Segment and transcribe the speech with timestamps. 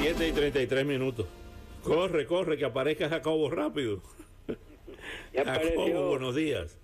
[0.00, 1.26] 7 y 33 minutos.
[1.84, 4.00] Corre, corre, que aparezca Jacobo rápido.
[5.32, 6.78] Ya Jacobo, buenos días.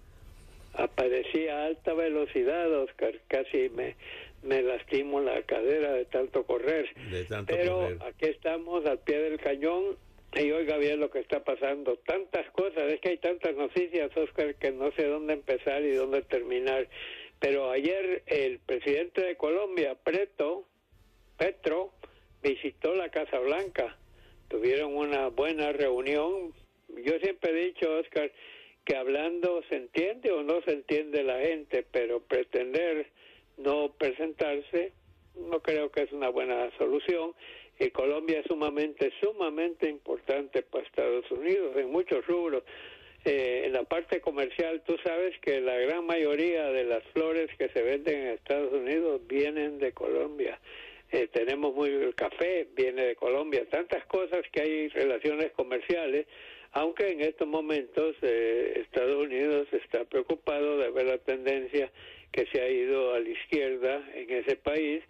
[0.74, 3.14] Aparecía a alta velocidad, Oscar.
[3.28, 3.96] Casi me,
[4.42, 6.88] me lastimo la cadera de tanto correr.
[7.10, 7.98] De tanto Pero correr.
[8.02, 9.96] aquí estamos al pie del cañón
[10.34, 11.96] y oiga bien lo que está pasando.
[12.06, 16.22] Tantas cosas, es que hay tantas noticias, Oscar, que no sé dónde empezar y dónde
[16.22, 16.88] terminar.
[17.40, 20.64] Pero ayer el presidente de Colombia, Preto,
[21.36, 21.92] Petro,
[22.42, 23.96] visitó la Casa Blanca.
[24.48, 26.52] Tuvieron una buena reunión.
[26.88, 28.30] Yo siempre he dicho, Oscar,
[28.84, 33.08] que hablando se entiende o no se entiende la gente, pero pretender
[33.56, 34.92] no presentarse
[35.36, 37.34] no creo que es una buena solución.
[37.78, 42.62] Y Colombia es sumamente, sumamente importante para Estados Unidos en muchos rubros.
[43.24, 47.68] Eh, en la parte comercial, tú sabes que la gran mayoría de las flores que
[47.70, 50.58] se venden en Estados Unidos vienen de Colombia.
[51.12, 56.26] Eh, tenemos muy el café viene de Colombia, tantas cosas que hay relaciones comerciales,
[56.72, 61.90] aunque en estos momentos eh, Estados Unidos está preocupado de ver la tendencia
[62.32, 65.02] que se ha ido a la izquierda en ese país,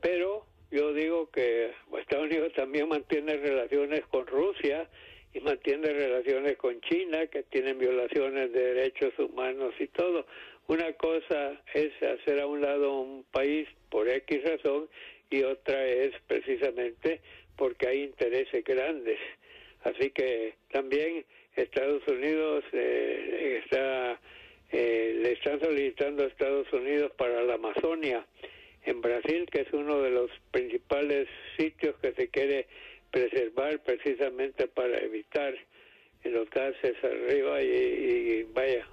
[0.00, 4.88] pero yo digo que Estados Unidos también mantiene relaciones con Rusia
[5.32, 10.26] y mantiene relaciones con China que tienen violaciones de derechos humanos y todo.
[10.66, 14.88] Una cosa es hacer a un lado un país por X razón
[15.30, 17.20] y otra es precisamente
[17.56, 19.18] porque hay intereses grandes.
[19.82, 21.24] Así que también
[21.56, 24.18] Estados Unidos eh, está
[24.72, 28.26] eh, le están solicitando a Estados Unidos para la Amazonia
[28.84, 32.66] en Brasil, que es uno de los principales sitios que se quiere
[33.10, 35.54] preservar precisamente para evitar
[36.24, 38.84] los gases arriba y, y vaya,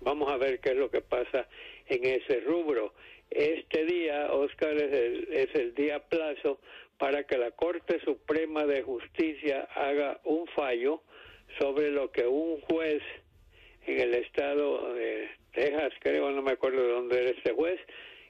[0.00, 1.46] vamos a ver qué es lo que pasa
[1.86, 2.92] en ese rubro.
[3.30, 6.58] Este día, Oscar, es el, es el día plazo
[6.98, 11.02] para que la Corte Suprema de Justicia haga un fallo
[11.58, 13.02] sobre lo que un juez
[13.86, 17.80] en el estado de Texas, creo, no me acuerdo de dónde era este juez,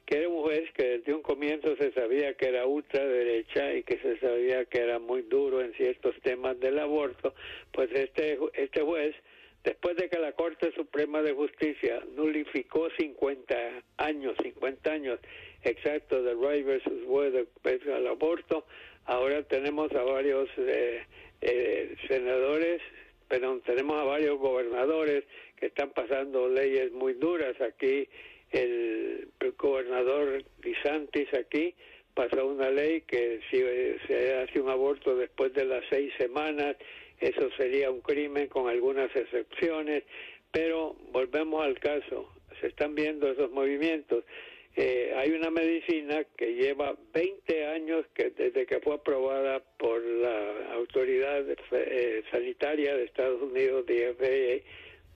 [0.06, 3.98] que era un juez que desde un comienzo se sabía que era ultraderecha y que
[3.98, 7.34] se sabía que era muy duro en ciertos temas del aborto,
[7.72, 9.14] pues este, este juez,
[9.64, 15.19] después de que la Corte Suprema de Justicia nulificó 50 años, 50 años
[15.62, 18.66] exactos de Roe versus Wade respecto al aborto,
[19.04, 21.02] ahora tenemos a varios eh,
[21.41, 22.80] eh, senadores,
[23.28, 25.24] perdón, tenemos a varios gobernadores
[25.56, 27.60] que están pasando leyes muy duras.
[27.60, 28.08] Aquí
[28.52, 31.75] el gobernador DeSantis aquí
[32.14, 33.58] pasó una ley que si
[34.08, 36.76] se hace un aborto después de las seis semanas,
[37.20, 40.04] eso sería un crimen con algunas excepciones,
[40.50, 44.24] pero volvemos al caso, se están viendo esos movimientos.
[44.76, 50.72] Eh, hay una medicina que lleva 20 años que desde que fue aprobada por la
[50.74, 54.62] autoridad eh, sanitaria de Estados Unidos, DFA,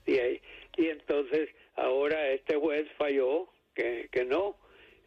[0.07, 0.41] DA,
[0.77, 4.57] y entonces ahora este juez falló que, no.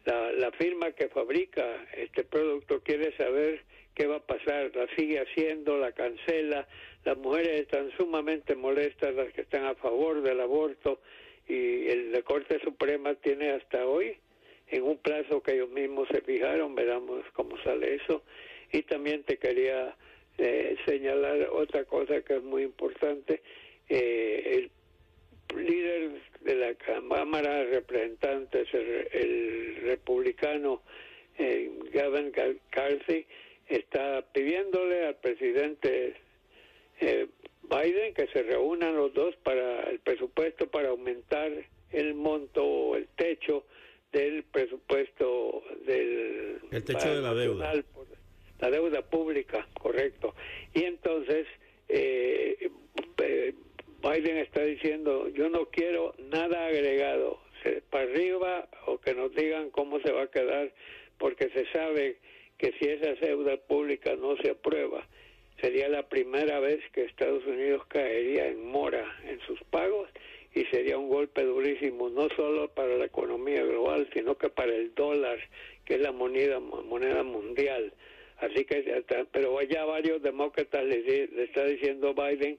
[0.04, 3.64] La firma que fabrica este producto quiere saber
[3.96, 6.68] qué va a pasar, la sigue haciendo, la cancela.
[7.04, 11.00] Las mujeres están sumamente molestas, las que están a favor del aborto,
[11.48, 14.16] y el, la Corte Suprema tiene hasta hoy,
[14.68, 18.22] en un plazo que ellos mismos se fijaron, veremos cómo sale eso.
[18.70, 19.96] Y también te quería
[20.38, 23.42] eh, señalar otra cosa que es muy importante.
[23.88, 24.68] Eh,
[25.52, 30.82] el líder de la Cámara de Representantes, el, el republicano
[31.38, 33.24] eh, Gavin McCarthy,
[33.68, 36.14] está pidiéndole al presidente
[37.00, 37.26] eh,
[37.62, 41.50] Biden que se reúnan los dos para el presupuesto para aumentar
[41.90, 43.66] el monto o el techo
[44.12, 47.72] del presupuesto del El techo de la deuda.
[47.92, 48.06] por-
[48.58, 50.34] la deuda pública, correcto.
[50.72, 51.46] Y entonces
[51.88, 52.70] eh,
[53.22, 53.52] eh,
[54.02, 59.70] Biden está diciendo, yo no quiero nada agregado, se- para arriba o que nos digan
[59.70, 60.72] cómo se va a quedar,
[61.18, 62.16] porque se sabe
[62.58, 65.06] que si esa deuda pública no se aprueba,
[65.60, 70.08] sería la primera vez que Estados Unidos caería en mora en sus pagos
[70.54, 74.94] y sería un golpe durísimo no solo para la economía global, sino que para el
[74.94, 75.38] dólar,
[75.84, 77.92] que es la moneda moneda mundial.
[78.38, 82.58] Así que, pero ya varios demócratas le, le está diciendo Biden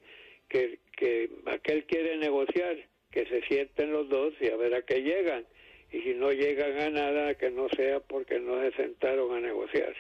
[0.50, 2.78] que, que aquel quiere negociar,
[3.12, 5.46] que se sienten los dos y a ver a qué llegan.
[5.92, 9.94] Y si no llegan a nada, que no sea porque no se sentaron a negociar.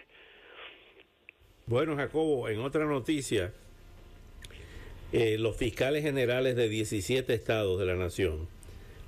[1.65, 3.53] Bueno, Jacobo, en otra noticia,
[5.11, 8.47] eh, los fiscales generales de 17 estados de la nación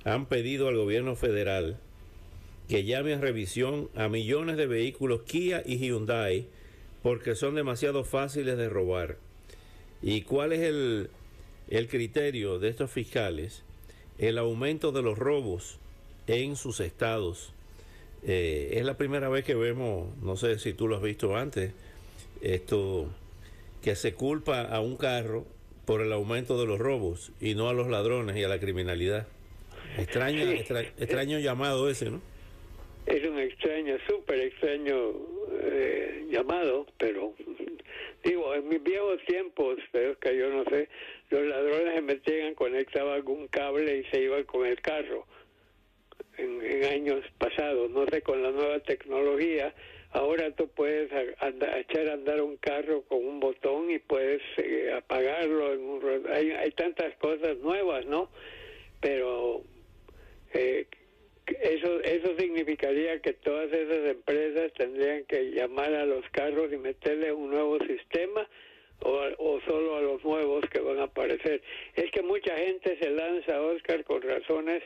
[0.04, 1.78] han pedido al gobierno federal
[2.68, 6.46] que llame a revisión a millones de vehículos Kia y Hyundai
[7.02, 9.16] porque son demasiado fáciles de robar.
[10.02, 11.10] ¿Y cuál es el,
[11.68, 13.64] el criterio de estos fiscales?
[14.18, 15.78] El aumento de los robos
[16.30, 17.52] en sus estados.
[18.26, 21.72] Eh, es la primera vez que vemos, no sé si tú lo has visto antes,
[22.42, 23.08] esto
[23.82, 25.46] que se culpa a un carro
[25.86, 29.26] por el aumento de los robos y no a los ladrones y a la criminalidad.
[29.98, 32.20] Extraño, extraño llamado ese, ¿no?
[33.06, 34.94] Es un extraño, súper extraño
[35.62, 37.34] eh, llamado, pero
[38.22, 40.88] digo, en mis viejos tiempos, pero que yo no sé,
[41.30, 45.26] los ladrones se metían, conectaban algún cable y se iban con el carro.
[46.40, 49.74] En, años pasados, no sé, con la nueva tecnología,
[50.12, 55.72] Ahora tú puedes echar a andar un carro con un botón y puedes eh, apagarlo.
[55.72, 58.28] En un, hay, hay tantas cosas nuevas, ¿no?
[59.00, 59.62] Pero
[60.52, 60.86] eh,
[61.62, 67.32] eso eso significaría que todas esas empresas tendrían que llamar a los carros y meterle
[67.32, 68.48] un nuevo sistema
[69.02, 71.62] o, o solo a los nuevos que van a aparecer.
[71.94, 74.82] Es que mucha gente se lanza, Oscar, con razones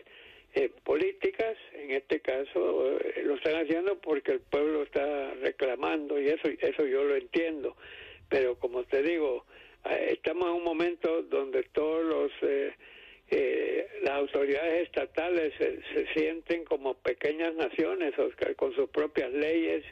[0.55, 6.29] eh, políticas, en este caso eh, lo están haciendo porque el pueblo está reclamando y
[6.29, 7.77] eso eso yo lo entiendo,
[8.29, 9.45] pero como te digo,
[9.85, 12.33] eh, estamos en un momento donde todos los
[14.03, 19.83] las autoridades estatales se, se, sienten como pequeñas naciones, Oscar, con sus propias leyes,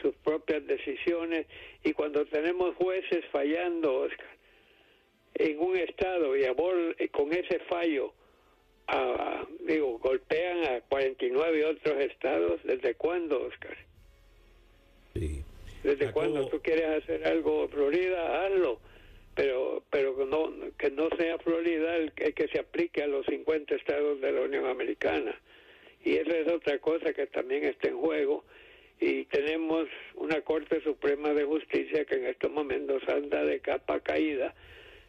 [0.00, 1.46] sus propias decisiones.
[1.84, 4.08] Y cuando tenemos jueces fallando,
[5.34, 8.14] en un estado y con ese fallo
[8.88, 12.60] a, digo, golpean a 49 otros estados.
[12.64, 13.76] ¿Desde cuándo, Oscar?
[15.14, 15.42] Sí.
[15.82, 18.44] ¿Desde cuándo tú quieres hacer algo, Florida?
[18.44, 18.80] Hazlo.
[19.34, 24.20] Pero, pero no, que no sea Florida el, que se aplique a los 50 estados
[24.20, 25.38] de la Unión Americana.
[26.02, 28.44] Y esa es otra cosa que también está en juego.
[28.98, 34.54] Y tenemos una Corte Suprema de Justicia que en estos momentos anda de capa caída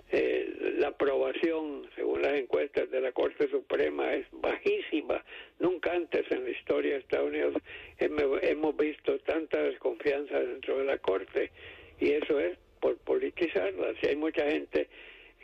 [0.10, 5.24] eh, la aprobación, según las encuestas de la Corte Suprema, es bajísima.
[5.60, 7.56] Nunca antes en la historia de Estados Unidos
[8.00, 11.52] hemos visto tanta desconfianza dentro de la Corte
[12.00, 13.94] y eso es por politizarla.
[14.00, 14.88] Si hay mucha gente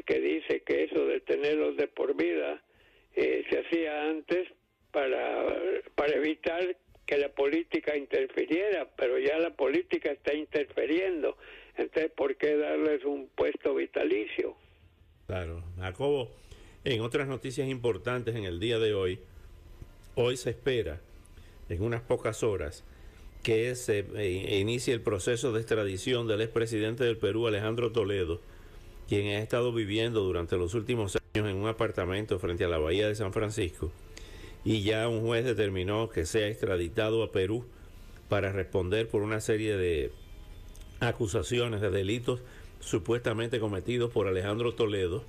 [0.06, 2.62] que dice que eso de tenerlos de por vida
[3.16, 4.48] eh, se hacía antes
[4.92, 5.46] para,
[5.96, 6.76] para evitar
[7.06, 11.38] que la política interfiriera, pero ya la política está interfiriendo.
[11.78, 14.56] Entonces, ¿por qué darles un puesto vitalicio?
[15.28, 16.30] Claro, Jacobo,
[16.84, 19.20] en otras noticias importantes en el día de hoy,
[20.16, 21.02] hoy se espera,
[21.70, 22.84] en unas pocas horas,
[23.42, 28.40] que se eh, inicie el proceso de extradición del expresidente del Perú, Alejandro Toledo,
[29.08, 33.08] quien ha estado viviendo durante los últimos años en un apartamento frente a la bahía
[33.08, 33.92] de San Francisco,
[34.64, 37.66] y ya un juez determinó que sea extraditado a Perú
[38.30, 40.12] para responder por una serie de
[41.04, 42.42] acusaciones de delitos
[42.80, 45.24] supuestamente cometidos por Alejandro Toledo,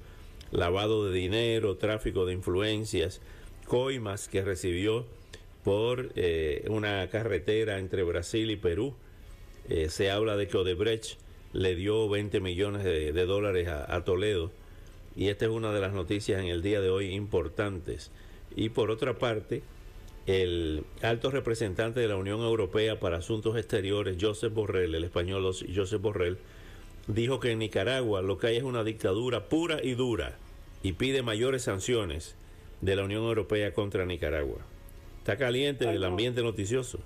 [0.51, 3.21] lavado de dinero, tráfico de influencias,
[3.67, 5.07] coimas que recibió
[5.63, 8.95] por eh, una carretera entre Brasil y Perú.
[9.69, 11.19] Eh, se habla de que Odebrecht
[11.53, 14.51] le dio 20 millones de, dólares a, a, Toledo
[15.17, 18.11] y esta es una de las noticias en el día de hoy importantes.
[18.57, 19.63] Y por otra parte,
[20.27, 26.01] el alto representante de la Unión Europea para Asuntos Exteriores, Josep Borrell, el español Josep
[26.01, 26.39] Borrell,
[27.07, 30.39] dijo que en Nicaragua lo que hay es una dictadura pura y dura
[30.83, 32.37] y pide mayores sanciones
[32.81, 34.59] de la Unión Europea contra Nicaragua.
[35.19, 36.99] Está caliente el ambiente noticioso.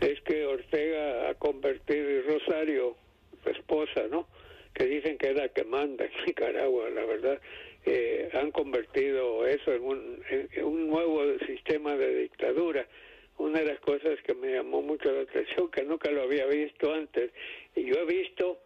[0.00, 2.96] Es que Ortega ha convertido, y Rosario,
[3.42, 4.26] su esposa, ¿no?
[4.74, 7.40] Que dicen que es la que manda en Nicaragua, la verdad,
[7.86, 12.86] eh, han convertido eso en un, en un nuevo sistema de dictadura.
[13.38, 16.92] Una de las cosas que me llamó mucho la atención, que nunca lo había visto
[16.92, 17.30] antes,
[17.76, 18.58] y yo he visto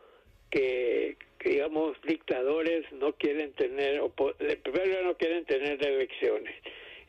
[0.51, 6.55] que, digamos, dictadores no quieren tener, o, primero no quieren tener elecciones.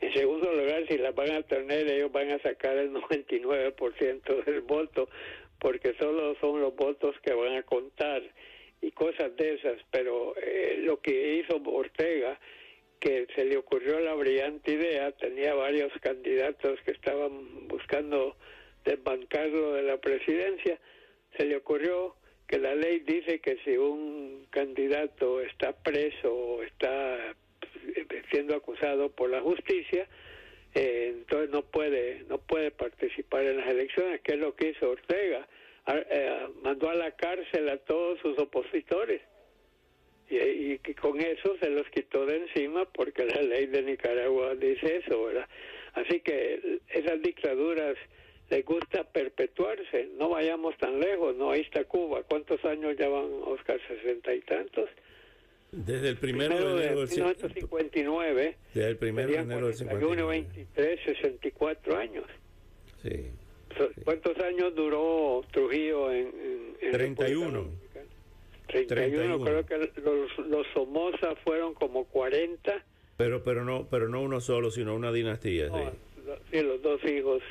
[0.00, 4.60] En segundo lugar, si las van a tener, ellos van a sacar el 99% del
[4.62, 5.08] voto,
[5.60, 8.22] porque solo son los votos que van a contar
[8.82, 12.38] y cosas de esas, pero eh, lo que hizo Ortega,
[13.00, 18.36] que se le ocurrió la brillante idea, tenía varios candidatos que estaban buscando
[18.84, 20.78] desbancarlo de la presidencia,
[21.36, 22.16] se le ocurrió
[22.48, 29.10] que la ley dice que si un candidato está preso o está eh, siendo acusado
[29.10, 30.08] por la justicia,
[30.74, 34.90] eh, entonces no puede no puede participar en las elecciones, que es lo que hizo
[34.90, 35.46] Ortega,
[35.86, 39.20] eh, mandó a la cárcel a todos sus opositores
[40.28, 45.02] y, y, con eso se los quitó de encima porque la ley de Nicaragua dice
[45.04, 45.46] eso, ¿verdad?
[45.94, 47.96] Así que esas dictaduras
[48.48, 53.28] les gusta perpetuarse, no vayamos tan lejos, no, ahí está Cuba, ¿cuántos años ya van,
[53.44, 53.80] Oscar?
[53.88, 54.88] ¿Sesenta y tantos?
[55.70, 58.56] Desde el primero, de enero del 1959.
[58.74, 62.24] Desde el primero de enero del 51, 23, 64 años.
[63.02, 63.30] Sí.
[64.04, 67.66] ¿Cuántos años duró Trujillo en, en, en 31.
[68.66, 72.84] 31, creo que los, los Somoza fueron como 40.
[73.18, 75.66] Pero pero no pero no uno solo, sino una dinastía.
[75.68, 76.30] No, sí.
[76.50, 77.42] sí, los dos hijos,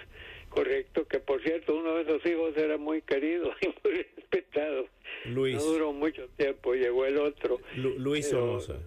[0.49, 1.05] correcto.
[1.07, 4.85] Que por cierto, uno de esos hijos era muy querido y muy respetado.
[5.25, 5.55] Luis.
[5.57, 7.59] No duró mucho tiempo, llegó el otro.
[7.75, 8.79] Lu Luis Pero- Somoza.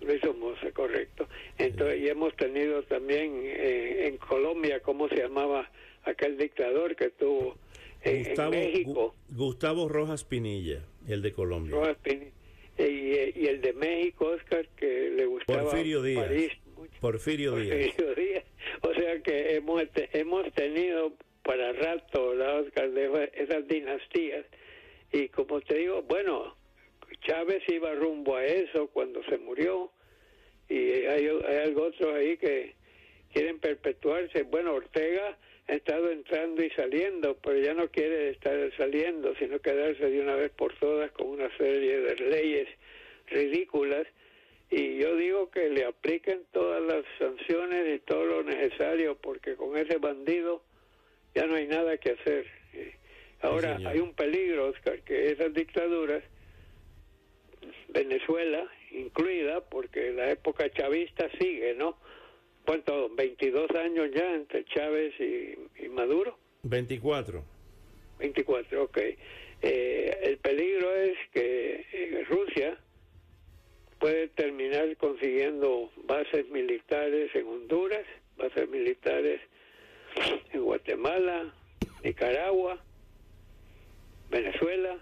[0.00, 1.28] Luis Somoza, correcto.
[1.58, 5.70] Entonces, y hemos tenido también eh, en Colombia, ¿cómo se llamaba
[6.04, 7.56] aquel dictador que tuvo
[8.02, 9.14] en, en Gustavo, México?
[9.30, 11.74] Gu- Gustavo Rojas Pinilla, el de Colombia.
[11.74, 12.30] Rojas Pini-
[12.78, 16.26] y, y el de México, Oscar, que le gustaba Porfirio Díaz.
[16.26, 16.92] París mucho.
[17.00, 17.94] Porfirio Díaz.
[17.96, 18.44] Porfirio Díaz.
[18.82, 21.12] O sea que hemos, hemos tenido
[21.42, 24.44] para rato, ¿verdad, Oscar, de esa- esas dinastías.
[25.12, 26.55] Y como te digo, bueno,
[27.20, 29.90] Chávez iba rumbo a eso cuando se murió.
[30.68, 32.74] Y hay, hay algo otro ahí que
[33.32, 34.42] quieren perpetuarse.
[34.42, 35.36] Bueno, Ortega
[35.68, 40.36] ha estado entrando y saliendo, pero ya no quiere estar saliendo, sino quedarse de una
[40.36, 42.68] vez por todas con una serie de leyes
[43.26, 44.06] ridículas.
[44.70, 49.76] Y yo digo que le apliquen todas las sanciones y todo lo necesario, porque con
[49.76, 50.62] ese bandido
[51.34, 52.46] ya no hay nada que hacer.
[53.42, 56.22] Ahora hay un peligro, Oscar, que esas dictaduras,
[57.88, 61.96] Venezuela incluida, porque la época chavista sigue, ¿no?
[62.64, 63.08] ¿Cuánto?
[63.10, 66.36] 22 años ya entre Chávez y, y Maduro.
[66.64, 67.42] 24.
[68.18, 68.98] 24, ok.
[69.62, 72.78] Eh, el peligro es que eh, Rusia
[73.98, 78.04] puede terminar consiguiendo bases militares en Honduras,
[78.36, 79.40] bases militares
[80.52, 81.54] en Guatemala,
[82.02, 82.78] Nicaragua,
[84.30, 84.98] Venezuela.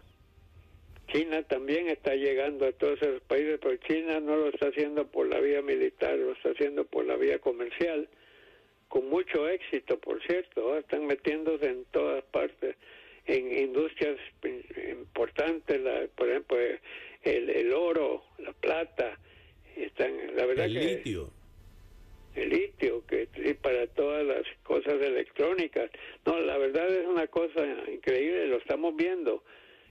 [1.14, 5.28] China también está llegando a todos esos países, pero China no lo está haciendo por
[5.28, 8.08] la vía militar, lo está haciendo por la vía comercial,
[8.88, 10.76] con mucho éxito, por cierto.
[10.76, 12.74] Están metiéndose en todas partes,
[13.26, 14.16] en industrias
[14.90, 16.58] importantes, la, por ejemplo,
[17.22, 19.16] el, el oro, la plata.
[19.76, 21.30] Están, la verdad El que litio.
[22.34, 25.90] el litio que y para todas las cosas electrónicas.
[26.26, 29.44] No, la verdad es una cosa increíble, lo estamos viendo.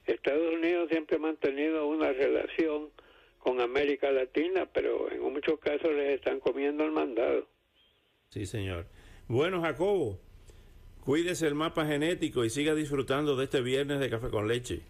[0.06, 2.90] Estados Unidos siempre ha mantenido una relación
[3.40, 7.48] con América Latina, pero en muchos casos les están comiendo el mandado.
[8.30, 8.86] Sí, señor.
[9.28, 10.20] Bueno, Jacobo,
[11.02, 14.82] cuídese el mapa genético y siga disfrutando de este viernes de café con leche.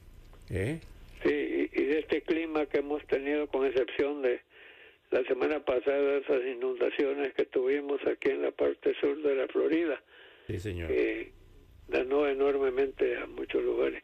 [0.50, 0.80] ¿Eh?
[1.24, 1.30] Sí,
[1.74, 4.42] y, y de este clima que hemos tenido, con excepción de
[5.12, 10.02] la semana pasada, esas inundaciones que tuvimos aquí en la parte sur de la Florida.
[10.48, 10.90] Sí, señor.
[10.90, 11.32] que
[11.88, 14.04] danó enormemente a muchos lugares.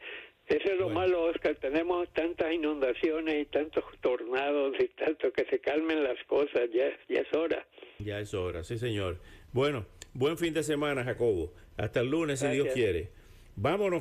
[0.49, 0.99] Eso es lo Bueno.
[0.99, 1.55] malo, Oscar.
[1.55, 6.69] Tenemos tantas inundaciones y tantos tornados y tanto que se calmen las cosas.
[6.73, 7.65] Ya, ya es hora.
[7.99, 9.17] Ya es hora, sí, señor.
[9.53, 11.53] Bueno, buen fin de semana, Jacobo.
[11.77, 13.09] Hasta el lunes, si Dios quiere.
[13.55, 13.97] Vámonos.